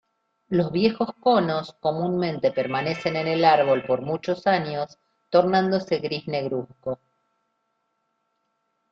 Los 0.49 0.71
viejos 0.71 1.09
conos 1.19 1.75
comúnmente 1.79 2.51
permanecen 2.51 3.17
en 3.17 3.27
el 3.27 3.45
árbol 3.45 3.83
por 3.85 4.01
muchos 4.01 4.47
años, 4.47 4.97
tornándose 5.29 5.99
gris 5.99 6.27
negruzco. 6.27 6.99